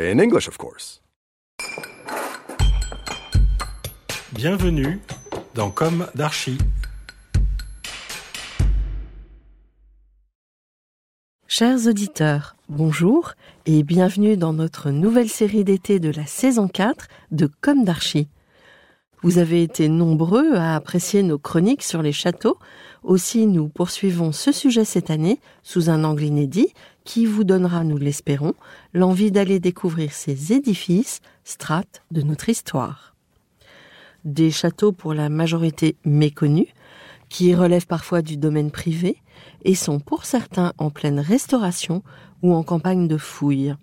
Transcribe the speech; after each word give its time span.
In 0.00 0.20
English, 0.20 0.46
of 0.46 0.56
course. 0.58 1.02
Bienvenue 4.30 5.00
dans 5.56 5.72
Comme 5.72 6.06
d'Archi. 6.14 6.56
Chers 11.48 11.88
auditeurs, 11.88 12.54
bonjour 12.68 13.32
et 13.66 13.82
bienvenue 13.82 14.36
dans 14.36 14.52
notre 14.52 14.92
nouvelle 14.92 15.28
série 15.28 15.64
d'été 15.64 15.98
de 15.98 16.10
la 16.10 16.26
saison 16.26 16.68
4 16.68 17.08
de 17.32 17.50
Comme 17.60 17.82
d'Archi. 17.82 18.28
Vous 19.22 19.38
avez 19.38 19.64
été 19.64 19.88
nombreux 19.88 20.54
à 20.54 20.76
apprécier 20.76 21.24
nos 21.24 21.38
chroniques 21.38 21.82
sur 21.82 22.02
les 22.02 22.12
châteaux, 22.12 22.56
aussi 23.02 23.48
nous 23.48 23.68
poursuivons 23.68 24.30
ce 24.30 24.52
sujet 24.52 24.84
cette 24.84 25.10
année 25.10 25.40
sous 25.64 25.90
un 25.90 26.04
angle 26.04 26.22
inédit 26.22 26.72
qui 27.08 27.24
vous 27.24 27.42
donnera, 27.42 27.84
nous 27.84 27.96
l'espérons, 27.96 28.52
l'envie 28.92 29.30
d'aller 29.30 29.60
découvrir 29.60 30.12
ces 30.12 30.52
édifices, 30.52 31.22
strates 31.42 32.02
de 32.10 32.20
notre 32.20 32.50
histoire. 32.50 33.14
Des 34.26 34.50
châteaux 34.50 34.92
pour 34.92 35.14
la 35.14 35.30
majorité 35.30 35.96
méconnus, 36.04 36.68
qui 37.30 37.54
relèvent 37.54 37.86
parfois 37.86 38.20
du 38.20 38.36
domaine 38.36 38.70
privé 38.70 39.22
et 39.64 39.74
sont 39.74 40.00
pour 40.00 40.26
certains 40.26 40.74
en 40.76 40.90
pleine 40.90 41.18
restauration 41.18 42.02
ou 42.42 42.52
en 42.52 42.62
campagne 42.62 43.08
de 43.08 43.16
fouilles. 43.16 43.74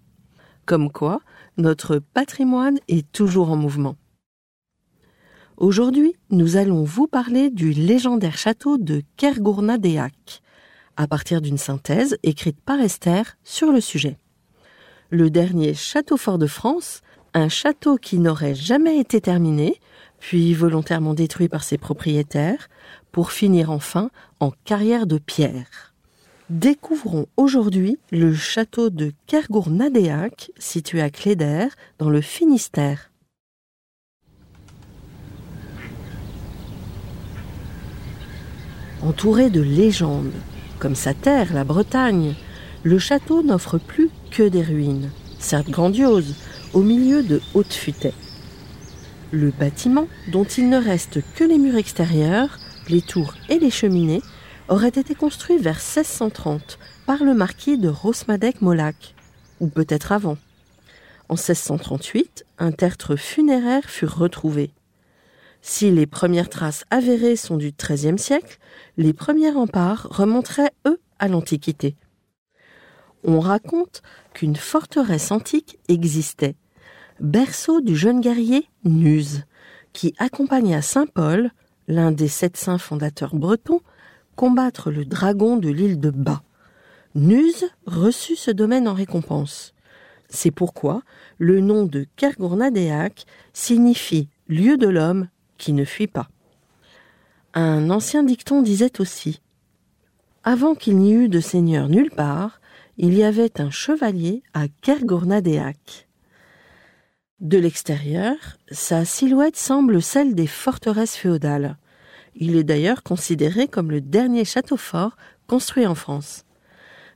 Comme 0.67 0.91
quoi, 0.91 1.19
notre 1.57 1.97
patrimoine 1.97 2.77
est 2.87 3.11
toujours 3.11 3.49
en 3.49 3.55
mouvement. 3.55 3.95
Aujourd'hui, 5.57 6.13
nous 6.29 6.57
allons 6.57 6.83
vous 6.83 7.07
parler 7.07 7.49
du 7.49 7.71
légendaire 7.71 8.37
château 8.37 8.77
de 8.77 9.01
Kergournadeac, 9.17 10.43
à 10.97 11.07
partir 11.07 11.41
d'une 11.41 11.57
synthèse 11.57 12.17
écrite 12.23 12.59
par 12.59 12.79
Esther 12.79 13.37
sur 13.43 13.71
le 13.71 13.81
sujet. 13.81 14.17
Le 15.09 15.29
dernier 15.29 15.73
château 15.73 16.17
fort 16.17 16.37
de 16.37 16.47
France, 16.47 17.01
un 17.33 17.49
château 17.49 17.97
qui 17.97 18.17
n'aurait 18.17 18.55
jamais 18.55 18.97
été 18.97 19.21
terminé, 19.21 19.79
puis 20.19 20.53
volontairement 20.53 21.13
détruit 21.13 21.49
par 21.49 21.63
ses 21.63 21.77
propriétaires, 21.77 22.69
pour 23.11 23.31
finir 23.31 23.71
enfin 23.71 24.09
en 24.39 24.51
carrière 24.63 25.05
de 25.05 25.17
pierre. 25.17 25.93
Découvrons 26.49 27.25
aujourd'hui 27.37 27.97
le 28.11 28.33
château 28.33 28.89
de 28.89 29.11
Kergournadeac, 29.25 30.51
situé 30.57 31.01
à 31.01 31.09
Cléder, 31.09 31.67
dans 31.97 32.09
le 32.09 32.21
Finistère. 32.21 33.11
Entouré 39.01 39.49
de 39.49 39.61
légendes, 39.61 40.33
comme 40.79 40.95
sa 40.95 41.13
terre, 41.13 41.53
la 41.53 41.63
Bretagne, 41.63 42.35
le 42.83 42.99
château 42.99 43.41
n'offre 43.41 43.77
plus 43.77 44.09
que 44.31 44.47
des 44.47 44.61
ruines, 44.61 45.09
certes 45.39 45.69
grandioses, 45.69 46.35
au 46.73 46.81
milieu 46.81 47.23
de 47.23 47.41
hautes 47.53 47.73
futaies. 47.73 48.13
Le 49.31 49.51
bâtiment, 49.51 50.07
dont 50.31 50.43
il 50.43 50.69
ne 50.69 50.77
reste 50.77 51.19
que 51.35 51.43
les 51.43 51.57
murs 51.57 51.77
extérieurs, 51.77 52.59
les 52.89 53.01
tours 53.01 53.33
et 53.49 53.59
les 53.59 53.71
cheminées, 53.71 54.21
aurait 54.67 54.89
été 54.89 55.15
construit 55.15 55.57
vers 55.57 55.75
1630 55.75 56.79
par 57.05 57.23
le 57.23 57.33
marquis 57.33 57.77
de 57.77 57.89
Rosmadec-Molac, 57.89 59.15
ou 59.59 59.67
peut-être 59.67 60.11
avant. 60.11 60.37
En 61.29 61.35
1638, 61.35 62.45
un 62.59 62.71
tertre 62.71 63.15
funéraire 63.15 63.89
fut 63.89 64.05
retrouvé. 64.05 64.71
Si 65.67 65.89
les 65.89 66.05
premières 66.05 66.47
traces 66.47 66.85
avérées 66.91 67.35
sont 67.35 67.57
du 67.57 67.73
XIIIe 67.73 68.19
siècle, 68.19 68.59
les 68.97 69.13
premiers 69.13 69.49
remparts 69.49 70.07
remonteraient, 70.11 70.71
eux, 70.85 71.01
à 71.17 71.27
l'Antiquité. 71.27 71.95
On 73.23 73.39
raconte 73.39 74.03
qu'une 74.35 74.55
forteresse 74.57 75.31
antique 75.31 75.79
existait, 75.87 76.55
berceau 77.19 77.81
du 77.81 77.95
jeune 77.95 78.21
guerrier 78.21 78.69
Nuse, 78.83 79.45
qui 79.91 80.13
accompagna 80.19 80.83
Saint 80.83 81.07
Paul, 81.07 81.49
l'un 81.87 82.11
des 82.11 82.27
sept 82.27 82.57
saints 82.57 82.77
fondateurs 82.77 83.35
bretons, 83.35 83.81
combattre 84.35 84.91
le 84.91 85.03
dragon 85.03 85.57
de 85.57 85.69
l'île 85.69 85.99
de 85.99 86.11
Bas. 86.11 86.43
Nuse 87.15 87.65
reçut 87.87 88.35
ce 88.35 88.51
domaine 88.51 88.87
en 88.87 88.93
récompense. 88.93 89.73
C'est 90.29 90.51
pourquoi 90.51 91.01
le 91.39 91.59
nom 91.59 91.85
de 91.85 92.05
Kergournadeac 92.17 93.25
signifie 93.51 94.29
lieu 94.47 94.77
de 94.77 94.87
l'homme 94.87 95.27
qui 95.57 95.73
ne 95.73 95.85
fuit 95.85 96.07
pas. 96.07 96.29
Un 97.53 97.89
ancien 97.89 98.23
dicton 98.23 98.61
disait 98.61 98.99
aussi 98.99 99.41
Avant 100.43 100.75
qu'il 100.75 100.97
n'y 100.97 101.13
eût 101.13 101.29
de 101.29 101.39
seigneur 101.39 101.87
nulle 101.87 102.11
part, 102.11 102.59
il 102.97 103.13
y 103.13 103.23
avait 103.23 103.61
un 103.61 103.71
chevalier 103.71 104.43
à 104.53 104.67
Kergournadeac. 104.81 106.07
De 107.39 107.57
l'extérieur, 107.57 108.35
sa 108.71 109.05
silhouette 109.05 109.57
semble 109.57 110.01
celle 110.01 110.35
des 110.35 110.47
forteresses 110.47 111.15
féodales. 111.15 111.77
Il 112.35 112.55
est 112.55 112.63
d'ailleurs 112.63 113.03
considéré 113.03 113.67
comme 113.67 113.91
le 113.91 114.01
dernier 114.01 114.45
château 114.45 114.77
fort 114.77 115.15
construit 115.47 115.85
en 115.85 115.95
France. 115.95 116.45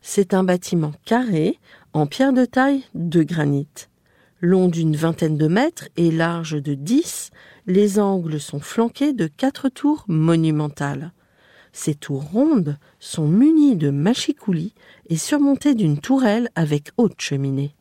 C'est 0.01 0.33
un 0.33 0.43
bâtiment 0.43 0.93
carré, 1.05 1.59
en 1.93 2.05
pierre 2.05 2.33
de 2.33 2.45
taille 2.45 2.83
de 2.93 3.23
granit. 3.23 3.88
Long 4.41 4.69
d'une 4.69 4.95
vingtaine 4.95 5.37
de 5.37 5.47
mètres 5.47 5.89
et 5.97 6.11
large 6.11 6.61
de 6.61 6.73
dix, 6.73 7.29
les 7.67 7.99
angles 7.99 8.39
sont 8.39 8.61
flanqués 8.61 9.11
de 9.11 9.27
quatre 9.27 9.67
tours 9.67 10.05
monumentales. 10.07 11.11
Ces 11.73 11.93
tours 11.93 12.23
rondes 12.23 12.77
sont 12.99 13.27
munies 13.27 13.75
de 13.75 13.89
machicoulis 13.89 14.73
et 15.09 15.17
surmontées 15.17 15.75
d'une 15.75 15.99
tourelle 15.99 16.49
avec 16.55 16.91
haute 16.95 17.19
cheminée. 17.19 17.75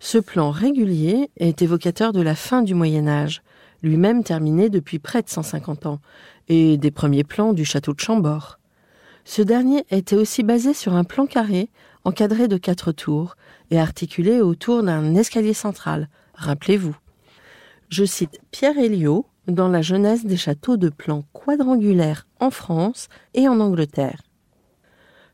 Ce 0.00 0.18
plan 0.18 0.50
régulier 0.50 1.30
est 1.36 1.62
évocateur 1.62 2.12
de 2.12 2.20
la 2.20 2.34
fin 2.34 2.62
du 2.62 2.74
Moyen 2.74 3.06
Âge, 3.06 3.42
lui-même 3.84 4.24
terminé 4.24 4.68
depuis 4.68 4.98
près 4.98 5.22
de 5.22 5.28
150 5.28 5.86
ans, 5.86 6.00
et 6.48 6.76
des 6.76 6.90
premiers 6.90 7.24
plans 7.24 7.52
du 7.52 7.64
château 7.64 7.94
de 7.94 8.00
Chambord. 8.00 8.58
Ce 9.24 9.42
dernier 9.42 9.86
était 9.90 10.16
aussi 10.16 10.42
basé 10.42 10.74
sur 10.74 10.94
un 10.94 11.04
plan 11.04 11.26
carré, 11.26 11.70
encadré 12.04 12.48
de 12.48 12.56
quatre 12.56 12.92
tours, 12.92 13.36
et 13.70 13.80
articulé 13.80 14.40
autour 14.40 14.82
d'un 14.82 15.14
escalier 15.14 15.54
central, 15.54 16.08
rappelez-vous. 16.34 16.96
Je 17.88 18.04
cite 18.04 18.40
Pierre 18.50 18.78
Héliot 18.78 19.26
dans 19.46 19.68
la 19.68 19.82
jeunesse 19.82 20.24
des 20.24 20.36
châteaux 20.36 20.76
de 20.76 20.88
plan 20.88 21.24
quadrangulaire 21.32 22.26
en 22.40 22.50
France 22.50 23.08
et 23.34 23.48
en 23.48 23.60
Angleterre. 23.60 24.22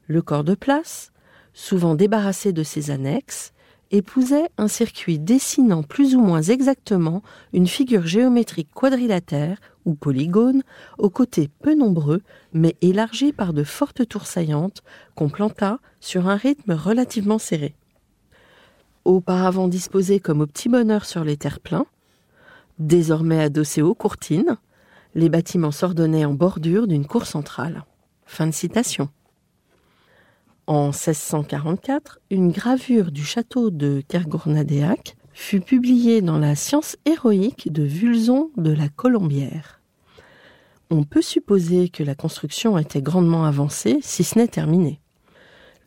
Le 0.06 0.22
corps 0.22 0.44
de 0.44 0.54
place, 0.54 1.12
souvent 1.52 1.94
débarrassé 1.94 2.52
de 2.52 2.62
ses 2.62 2.90
annexes, 2.90 3.52
épousait 3.90 4.48
un 4.56 4.68
circuit 4.68 5.18
dessinant 5.18 5.82
plus 5.82 6.14
ou 6.14 6.20
moins 6.20 6.42
exactement 6.42 7.22
une 7.52 7.66
figure 7.66 8.06
géométrique 8.06 8.72
quadrilatère 8.72 9.58
ou 9.84 9.94
polygone, 9.94 10.62
aux 10.98 11.10
côtés 11.10 11.48
peu 11.62 11.74
nombreux, 11.74 12.22
mais 12.52 12.76
élargis 12.82 13.32
par 13.32 13.52
de 13.52 13.64
fortes 13.64 14.06
tours 14.06 14.26
saillantes 14.26 14.82
qu'on 15.14 15.28
planta 15.28 15.78
sur 16.00 16.28
un 16.28 16.36
rythme 16.36 16.72
relativement 16.72 17.38
serré. 17.38 17.74
Auparavant 19.04 19.68
disposés 19.68 20.20
comme 20.20 20.42
au 20.42 20.46
petit 20.46 20.68
bonheur 20.68 21.04
sur 21.04 21.24
les 21.24 21.36
terre-pleins, 21.36 21.86
désormais 22.78 23.42
adossés 23.42 23.82
aux 23.82 23.94
courtines, 23.94 24.58
les 25.14 25.28
bâtiments 25.28 25.72
s'ordonnaient 25.72 26.24
en 26.24 26.34
bordure 26.34 26.86
d'une 26.86 27.06
cour 27.06 27.26
centrale. 27.26 27.84
Fin 28.26 28.46
de 28.46 28.52
citation. 28.52 29.08
En 30.70 30.92
1644, 30.92 32.20
une 32.30 32.52
gravure 32.52 33.10
du 33.10 33.24
château 33.24 33.70
de 33.70 34.04
Kergournadéac 34.06 35.16
fut 35.32 35.60
publiée 35.60 36.22
dans 36.22 36.38
la 36.38 36.54
Science 36.54 36.96
héroïque 37.06 37.72
de 37.72 37.82
Vulson 37.82 38.52
de 38.56 38.70
la 38.70 38.88
Colombière. 38.88 39.80
On 40.88 41.02
peut 41.02 41.22
supposer 41.22 41.88
que 41.88 42.04
la 42.04 42.14
construction 42.14 42.78
était 42.78 43.02
grandement 43.02 43.46
avancée, 43.46 43.98
si 44.00 44.22
ce 44.22 44.38
n'est 44.38 44.46
terminée. 44.46 45.00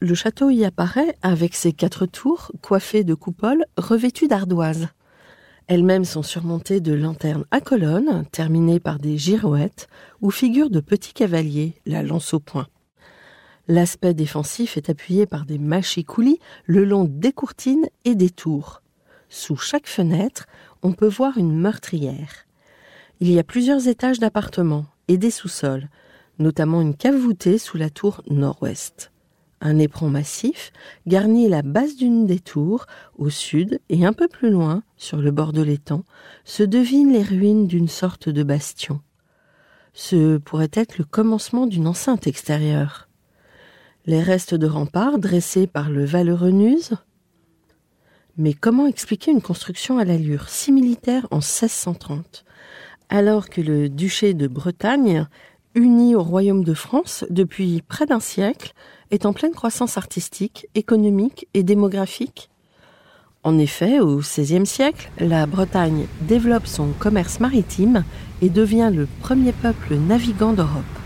Le 0.02 0.16
château 0.16 0.50
y 0.50 0.66
apparaît 0.66 1.16
avec 1.22 1.56
ses 1.56 1.72
quatre 1.72 2.06
tours 2.06 2.52
coiffées 2.62 3.06
de 3.06 3.14
coupoles 3.14 3.64
revêtues 3.78 4.28
d'ardoises. 4.28 4.90
Elles-mêmes 5.68 6.04
sont 6.04 6.24
surmontées 6.24 6.82
de 6.82 6.92
lanternes 6.92 7.46
à 7.52 7.62
colonnes, 7.62 8.26
terminées 8.34 8.82
par 8.82 9.00
des 9.00 9.18
girouettes, 9.18 9.88
ou 10.20 10.30
figures 10.30 10.70
de 10.70 10.82
petits 10.82 11.14
cavaliers, 11.14 11.76
la 11.86 12.04
lance 12.04 12.34
au 12.34 12.42
poing. 12.42 12.68
L'aspect 13.68 14.14
défensif 14.14 14.76
est 14.76 14.90
appuyé 14.90 15.26
par 15.26 15.46
des 15.46 15.58
mâchicoulis 15.58 16.40
le 16.66 16.84
long 16.84 17.06
des 17.06 17.32
courtines 17.32 17.88
et 18.04 18.14
des 18.14 18.30
tours. 18.30 18.82
Sous 19.30 19.56
chaque 19.56 19.88
fenêtre, 19.88 20.48
on 20.82 20.92
peut 20.92 21.08
voir 21.08 21.38
une 21.38 21.58
meurtrière. 21.58 22.46
Il 23.22 23.32
y 23.32 23.40
a 23.40 23.44
plusieurs 23.44 23.88
étages 23.88 24.20
d'appartements 24.20 24.86
et 25.08 25.18
des 25.18 25.32
sous-sols, 25.32 25.88
notamment 26.40 26.82
une 26.82 26.96
cave 26.96 27.16
voûtée 27.16 27.58
sous 27.58 27.78
la 27.78 27.90
tour 27.90 28.22
nord-ouest. 28.30 29.12
Un 29.62 29.80
éperon 29.80 30.10
massif 30.10 30.74
garnit 31.08 31.48
la 31.48 31.62
base 31.62 31.96
d'une 31.96 32.26
des 32.26 32.40
tours, 32.40 32.86
au 33.18 33.30
sud 33.30 33.80
et 33.88 34.06
un 34.06 34.12
peu 34.12 34.28
plus 34.28 34.50
loin, 34.50 34.84
sur 34.98 35.22
le 35.22 35.32
bord 35.32 35.54
de 35.54 35.62
l'étang, 35.62 36.04
se 36.44 36.64
devinent 36.64 37.14
les 37.14 37.24
ruines 37.24 37.68
d'une 37.68 37.88
sorte 37.88 38.28
de 38.28 38.44
bastion. 38.44 39.00
Ce 39.94 40.38
pourrait 40.38 40.72
être 40.74 40.98
le 40.98 41.06
commencement 41.06 41.66
d'une 41.66 41.88
enceinte 41.88 42.28
extérieure. 42.28 43.08
Les 44.06 44.22
restes 44.22 44.54
de 44.54 44.68
remparts 44.68 45.18
dressés 45.18 45.66
par 45.66 45.90
le 45.90 46.04
Valeurenuse 46.04 46.98
Mais 48.36 48.54
comment 48.54 48.86
expliquer 48.86 49.32
une 49.32 49.42
construction 49.42 49.98
à 49.98 50.04
l'allure 50.04 50.50
si 50.50 50.74
militaire 50.74 51.26
en 51.32 51.38
1630, 51.38 52.44
alors 53.08 53.48
que 53.48 53.62
le 53.62 53.88
duché 53.88 54.34
de 54.34 54.48
Bretagne, 54.48 55.26
uni 55.74 56.16
au 56.16 56.22
royaume 56.22 56.66
de 56.66 56.74
France 56.74 57.24
depuis 57.30 57.82
près 57.82 58.06
d'un 58.06 58.20
siècle, 58.20 58.74
est 59.10 59.26
en 59.26 59.32
pleine 59.32 59.54
croissance 59.54 59.98
artistique, 59.98 60.68
économique 60.76 61.48
et 61.54 61.64
démographique? 61.64 62.50
En 63.44 63.58
effet, 63.58 64.02
au 64.02 64.18
XVIe 64.18 64.66
siècle, 64.66 65.12
la 65.18 65.46
Bretagne 65.46 66.08
développe 66.24 66.68
son 66.68 66.88
commerce 67.00 67.40
maritime 67.40 68.04
et 68.42 68.50
devient 68.50 68.92
le 68.94 69.08
premier 69.22 69.54
peuple 69.54 69.96
navigant 69.96 70.52
d'Europe. 70.52 71.03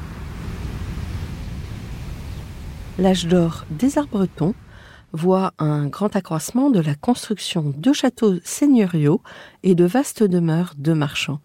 L'âge 2.99 3.27
d'or 3.27 3.65
des 3.69 3.99
arts 3.99 4.07
bretons 4.07 4.55
voit 5.11 5.53
un 5.59 5.85
grand 5.85 6.15
accroissement 6.15 6.71
de 6.71 6.79
la 6.79 6.95
construction 6.95 7.71
de 7.77 7.93
châteaux 7.93 8.39
seigneuriaux 8.43 9.21
et 9.61 9.75
de 9.75 9.85
vastes 9.85 10.23
demeures 10.23 10.73
de 10.75 10.93
marchands, 10.93 11.39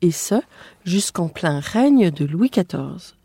et 0.00 0.12
ce 0.12 0.36
jusqu'en 0.84 1.26
plein 1.26 1.58
règne 1.58 2.12
de 2.12 2.24
Louis 2.24 2.50
XIV. 2.50 3.16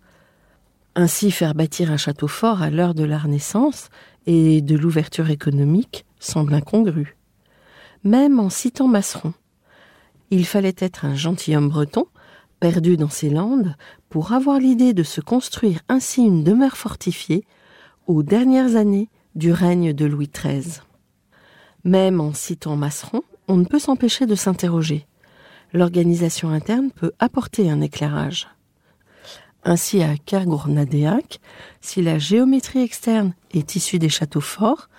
Ainsi 0.96 1.30
faire 1.30 1.54
bâtir 1.54 1.92
un 1.92 1.98
château 1.98 2.28
fort 2.28 2.64
à 2.64 2.72
l'heure 2.72 2.96
de 2.96 3.04
la 3.04 3.20
Renaissance 3.20 3.90
et 4.26 4.62
de 4.62 4.76
l'ouverture 4.76 5.30
économique 5.30 6.04
semble 6.20 6.56
incongru. 6.56 7.16
Même 8.04 8.40
en 8.40 8.50
citant 8.50 8.88
Masseron, 8.88 9.36
il 10.32 10.48
fallait 10.48 10.76
être 10.80 11.06
un 11.06 11.14
gentilhomme 11.14 11.70
breton, 11.70 12.08
perdu 12.60 12.98
dans 12.98 13.10
ses 13.10 13.30
landes, 13.30 13.76
pour 14.10 14.34
avoir 14.34 14.58
l'idée 14.58 14.96
de 14.96 15.04
se 15.04 15.22
construire 15.22 15.82
ainsi 15.90 16.24
une 16.24 16.44
demeure 16.44 16.76
fortifiée 16.76 17.46
aux 18.08 18.24
dernières 18.24 18.76
années 18.78 19.10
du 19.36 19.52
règne 19.52 19.94
de 19.94 20.06
Louis 20.06 20.32
XIII. 20.34 20.82
Même 21.84 22.22
en 22.22 22.34
citant 22.34 22.78
Masseron, 22.78 23.22
on 23.48 23.58
ne 23.58 23.66
peut 23.66 23.80
s'empêcher 23.80 24.26
de 24.26 24.36
s'interroger. 24.36 25.06
L'organisation 25.74 26.50
interne 26.50 26.90
peut 26.90 27.12
apporter 27.20 27.70
un 27.70 27.82
éclairage. 27.82 28.48
Ainsi, 29.64 30.02
à 30.02 30.16
Kergournadéac, 30.16 31.42
si 31.82 32.02
la 32.02 32.18
géométrie 32.18 32.82
externe 32.82 33.34
est 33.52 33.76
issue 33.76 34.00
des 34.00 34.10
châteaux 34.10 34.42
forts, 34.42 34.90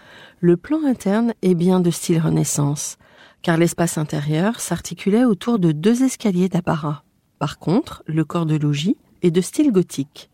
le 0.41 0.59
plan 0.59 0.85
interne 0.85 1.33
est 1.41 1.55
bien 1.55 1.81
de 1.81 1.91
style 1.91 2.21
Renaissance, 2.21 2.99
car 3.41 3.57
l'espace 3.57 3.97
intérieur 3.97 4.61
s'articulait 4.61 5.25
autour 5.25 5.59
de 5.59 5.73
deux 5.73 6.03
escaliers 6.03 6.51
d'apparat. 6.51 7.03
Par 7.39 7.59
contre, 7.59 8.03
le 8.07 8.25
corps 8.25 8.47
de 8.47 8.57
logis 8.57 8.99
est 9.23 9.31
de 9.31 9.41
style 9.41 9.73
gothique. 9.73 10.29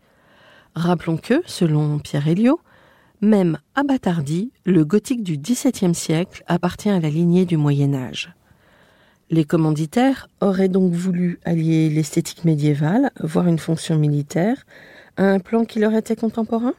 Rappelons 0.75 1.17
que, 1.17 1.41
selon 1.45 1.99
Pierre 1.99 2.27
Héliot, 2.27 2.59
même 3.21 3.57
à 3.75 3.83
Batardi, 3.83 4.51
le 4.65 4.83
gothique 4.83 5.23
du 5.23 5.37
XVIIe 5.37 5.95
siècle 5.95 6.43
appartient 6.47 6.89
à 6.89 6.99
la 6.99 7.09
lignée 7.09 7.45
du 7.45 7.55
Moyen 7.55 7.93
Âge. 7.93 8.33
Les 9.29 9.45
commanditaires 9.45 10.27
auraient 10.41 10.69
donc 10.69 10.93
voulu 10.93 11.39
allier 11.45 11.89
l'esthétique 11.89 12.43
médiévale, 12.43 13.11
voire 13.21 13.47
une 13.47 13.57
fonction 13.57 13.97
militaire, 13.97 14.65
à 15.15 15.23
un 15.23 15.39
plan 15.39 15.63
qui 15.63 15.79
leur 15.79 15.93
était 15.93 16.17
contemporain? 16.17 16.73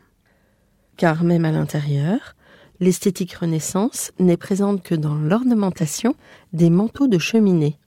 Car 0.99 1.25
même 1.25 1.47
à 1.47 1.51
l'intérieur, 1.51 2.37
l'esthétique 2.81 3.33
renaissance 3.33 4.13
n'est 4.19 4.37
présente 4.37 4.83
que 4.83 4.95
dans 4.95 5.15
l'ornementation 5.15 6.15
des 6.53 6.69
manteaux 6.69 7.09
de 7.09 7.19
cheminée. 7.19 7.79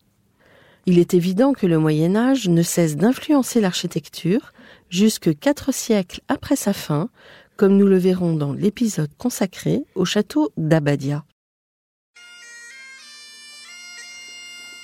Il 0.88 0.98
est 0.98 1.14
évident 1.14 1.54
que 1.54 1.68
le 1.68 1.78
Moyen 1.78 2.16
Âge 2.16 2.50
ne 2.50 2.64
cesse 2.64 2.98
d'influencer 2.98 3.62
l'architecture 3.62 4.54
jusque 4.90 5.38
quatre 5.38 5.74
siècles 5.74 6.22
après 6.28 6.56
sa 6.56 6.74
fin, 6.74 7.10
comme 7.58 7.78
nous 7.78 7.88
le 7.88 7.98
verrons 7.98 8.34
dans 8.34 8.54
l'épisode 8.54 9.12
consacré 9.18 9.84
au 9.96 10.06
château 10.06 10.52
d'Abadia. 10.58 11.24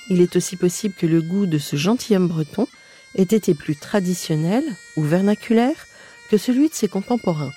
Il 0.08 0.20
est 0.20 0.36
aussi 0.36 0.56
possible 0.56 0.94
que 0.94 1.06
le 1.06 1.20
goût 1.20 1.46
de 1.46 1.58
ce 1.58 1.74
gentilhomme 1.76 2.28
breton 2.28 2.68
ait 3.16 3.22
été 3.22 3.54
plus 3.54 3.74
traditionnel 3.74 4.62
ou 4.96 5.02
vernaculaire 5.02 5.86
que 6.30 6.36
celui 6.36 6.68
de 6.68 6.74
ses 6.74 6.88
contemporains. 6.88 7.52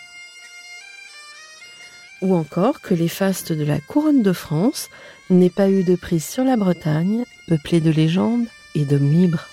Ou 2.22 2.36
encore 2.36 2.82
que 2.82 2.94
les 2.94 3.08
fastes 3.08 3.54
de 3.54 3.64
la 3.64 3.80
couronne 3.80 4.24
de 4.24 4.34
France 4.34 4.90
n'aient 5.30 5.50
pas 5.50 5.70
eu 5.70 5.84
de 5.84 5.96
prise 5.96 6.26
sur 6.26 6.44
la 6.44 6.58
Bretagne, 6.58 7.24
peuplée 7.48 7.82
de 7.82 7.92
légendes 7.92 8.48
et 8.76 8.84
d'hommes 8.84 9.12
libres. 9.12 9.48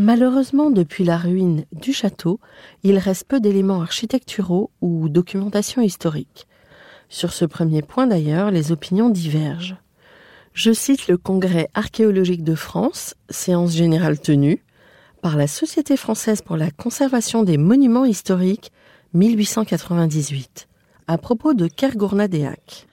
Malheureusement, 0.00 0.70
depuis 0.70 1.02
la 1.02 1.18
ruine 1.18 1.64
du 1.72 1.92
château, 1.92 2.38
il 2.84 2.98
reste 2.98 3.26
peu 3.26 3.40
d'éléments 3.40 3.82
architecturaux 3.82 4.70
ou 4.80 5.08
documentation 5.08 5.82
historique. 5.82 6.46
Sur 7.08 7.32
ce 7.32 7.44
premier 7.44 7.82
point 7.82 8.06
d'ailleurs, 8.06 8.52
les 8.52 8.70
opinions 8.70 9.10
divergent. 9.10 9.76
Je 10.52 10.72
cite 10.72 11.08
le 11.08 11.18
Congrès 11.18 11.68
archéologique 11.74 12.44
de 12.44 12.54
France, 12.54 13.16
séance 13.28 13.72
générale 13.74 14.20
tenue, 14.20 14.62
par 15.20 15.36
la 15.36 15.48
Société 15.48 15.96
française 15.96 16.42
pour 16.42 16.56
la 16.56 16.70
conservation 16.70 17.42
des 17.42 17.58
monuments 17.58 18.04
historiques 18.04 18.70
1898, 19.14 20.68
à 21.08 21.18
propos 21.18 21.54
de 21.54 21.66
Kergournadéac. 21.66 22.86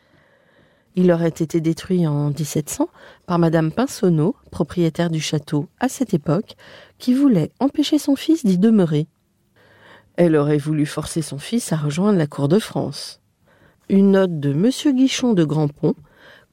Il 0.97 1.11
aurait 1.11 1.27
été 1.27 1.59
détruit 1.59 2.07
en 2.07 2.29
1700 2.29 2.89
par 3.25 3.37
Madame 3.37 3.71
Pinsonneau, 3.71 4.35
propriétaire 4.49 5.09
du 5.09 5.19
château 5.19 5.67
à 5.79 5.89
cette 5.89 6.13
époque, 6.13 6.55
qui 6.99 7.13
voulait 7.13 7.51
empêcher 7.59 7.97
son 7.97 8.15
fils 8.15 8.45
d'y 8.45 8.57
demeurer. 8.57 9.07
Elle 10.15 10.37
aurait 10.37 10.57
voulu 10.57 10.85
forcer 10.85 11.21
son 11.21 11.37
fils 11.37 11.73
à 11.73 11.75
rejoindre 11.75 12.17
la 12.17 12.27
cour 12.27 12.47
de 12.47 12.59
France. 12.59 13.19
Une 13.89 14.11
note 14.11 14.39
de 14.39 14.53
Monsieur 14.53 14.93
Guichon 14.93 15.33
de 15.33 15.43
Grandpont, 15.43 15.95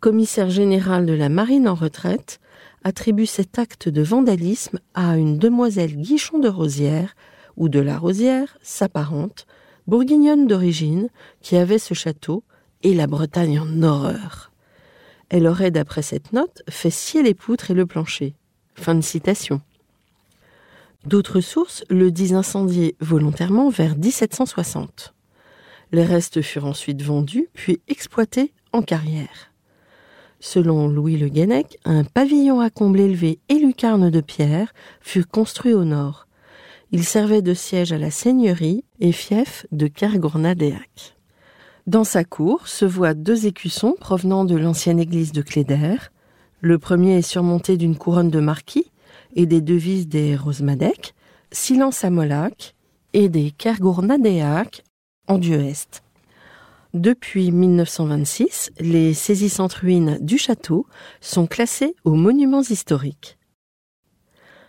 commissaire 0.01 0.51
général 0.51 1.07
de 1.07 1.13
la 1.13 1.29
marine 1.29 1.69
en 1.69 1.75
retraite, 1.75 2.41
attribue 2.83 3.27
cet 3.27 3.61
acte 3.61 3.89
de 3.89 4.03
vandalisme 4.03 4.81
à 4.95 5.17
une 5.17 5.39
demoiselle 5.39 5.97
Guichon 5.97 6.41
de 6.41 6.49
Rosière, 6.49 7.15
ou 7.57 7.69
de 7.69 7.79
la 7.79 7.97
Rosière, 7.97 8.59
sa 8.63 8.89
parente, 8.89 9.47
bourguignonne 9.87 10.49
d'origine, 10.49 11.09
qui 11.43 11.57
avait 11.57 11.79
ce 11.79 11.95
château, 11.95 12.43
et 12.83 12.95
la 12.95 13.07
Bretagne 13.07 13.61
en 13.61 13.83
horreur. 13.83 14.53
Elle 15.29 15.47
aurait, 15.47 15.71
d'après 15.71 16.03
cette 16.03 16.33
note, 16.33 16.63
fait 16.69 16.91
scier 16.91 17.23
les 17.23 17.35
poutres 17.35 17.71
et 17.71 17.75
le 17.75 17.87
plancher. 17.87 18.35
Fin 18.75 18.95
de 18.95 19.01
citation. 19.01 19.61
D'autres 21.07 21.41
sources 21.41 21.85
le 21.89 22.11
disent 22.11 22.35
incendié 22.35 22.97
volontairement 23.01 23.71
vers 23.71 23.97
1760. 23.97 25.15
Les 25.91 26.05
restes 26.05 26.43
furent 26.43 26.67
ensuite 26.67 27.03
vendus, 27.03 27.49
puis 27.55 27.81
exploités 27.89 28.53
en 28.73 28.83
carrière. 28.83 29.53
Selon 30.39 30.89
Louis 30.89 31.17
Le 31.17 31.29
Guenec, 31.29 31.79
un 31.85 32.05
pavillon 32.05 32.61
à 32.61 32.71
comble 32.71 33.01
élevé 33.01 33.39
et 33.49 33.55
lucarne 33.55 34.11
de 34.11 34.21
pierre 34.21 34.75
fut 35.01 35.25
construit 35.25 35.73
au 35.75 35.85
nord. 35.85 36.27
Il 36.91 37.05
servait 37.05 37.43
de 37.43 37.55
siège 37.55 37.93
à 37.93 37.99
la 37.99 38.11
seigneurie 38.11 38.85
et 39.01 39.13
fief 39.13 39.67
de. 39.73 39.89
Dans 41.89 42.05
sa 42.05 42.23
cour 42.23 42.69
se 42.69 42.85
voient 42.85 43.15
deux 43.15 43.47
écussons 43.47 43.97
provenant 43.99 44.45
de 44.45 44.55
l'ancienne 44.55 45.01
église 45.01 45.33
de 45.33 45.43
Cléder. 45.43 45.97
Le 46.61 46.79
premier 46.79 47.19
est 47.19 47.23
surmonté 47.23 47.77
d'une 47.77 47.97
couronne 47.97 48.31
de 48.31 48.39
marquis 48.39 48.93
et 49.35 49.47
des 49.47 49.61
devises 49.61 50.07
des 50.07 50.37
Rosemadec, 50.37 51.13
Silence 51.51 52.05
à 52.05 52.11
Molac 52.11 52.77
et 53.15 53.29
des 53.29 53.51
Kergournadeac 53.51 54.85
en 55.27 55.39
dieu 55.39 55.61
est. 55.61 56.05
Depuis 56.95 57.51
1926, 57.51 58.71
les 58.79 59.13
saisissantes 59.13 59.73
ruines 59.73 60.19
du 60.21 60.39
château 60.39 60.87
sont 61.21 61.49
classées 61.49 61.97
aux 62.05 62.15
monuments 62.15 62.63
historiques. 62.63 63.39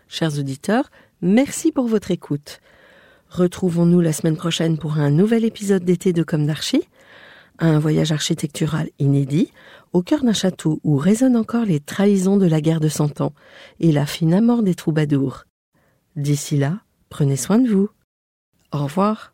Chers 0.08 0.40
auditeurs, 0.40 0.90
merci 1.22 1.72
pour 1.72 1.86
votre 1.88 2.10
écoute. 2.10 2.60
Retrouvons-nous 3.30 4.00
la 4.00 4.14
semaine 4.14 4.38
prochaine 4.38 4.78
pour 4.78 4.98
un 4.98 5.10
nouvel 5.12 5.44
épisode 5.44 5.84
d'été 5.84 6.14
de 6.14 6.24
Comme 6.24 6.46
d'Archie, 6.46 6.88
un 7.68 7.80
voyage 7.80 8.12
architectural 8.12 8.90
inédit 9.00 9.52
au 9.94 10.02
cœur 10.02 10.24
d'un 10.24 10.34
château 10.34 10.80
où 10.84 10.98
résonnent 10.98 11.38
encore 11.38 11.66
les 11.66 11.80
trahisons 11.80 12.38
de 12.38 12.46
la 12.46 12.62
guerre 12.62 12.80
de 12.80 12.90
Cent 12.90 13.22
Ans 13.22 13.34
et 13.80 13.92
la 13.92 14.06
fine 14.06 14.34
amour 14.34 14.64
des 14.64 14.76
troubadours. 14.76 15.46
D'ici 16.16 16.58
là, 16.58 16.80
prenez 17.10 17.38
soin 17.38 17.60
de 17.60 17.70
vous. 17.70 17.90
Au 18.72 18.84
revoir. 18.84 19.34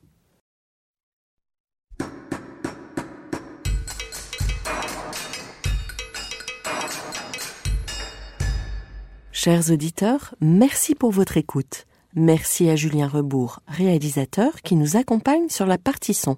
Chers 9.32 9.72
auditeurs, 9.72 10.36
merci 10.42 10.96
pour 10.96 11.12
votre 11.12 11.38
écoute. 11.38 11.86
Merci 12.14 12.70
à 12.70 12.76
Julien 12.76 13.08
Rebourg, 13.08 13.62
réalisateur, 13.68 14.62
qui 14.64 14.76
nous 14.76 14.98
accompagne 14.98 15.48
sur 15.48 15.66
la 15.66 15.78
partie 15.78 16.14
son. 16.14 16.38